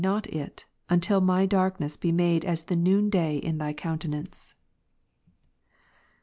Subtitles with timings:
[0.03, 4.55] not it, until ray darkness be made as the noon day in Thy ^'^' countenance.